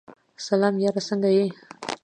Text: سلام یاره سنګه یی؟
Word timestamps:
سلام 0.47 0.75
یاره 0.83 1.01
سنګه 1.07 1.31
یی؟ 1.37 1.47